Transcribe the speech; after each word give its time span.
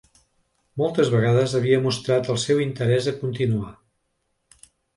Moltes 0.81 1.11
vegades 1.15 1.53
havia 1.59 1.83
mostrat 1.85 2.31
el 2.35 2.41
seu 2.47 2.63
interès 2.65 3.13
a 3.15 3.17
continuar. 3.23 3.71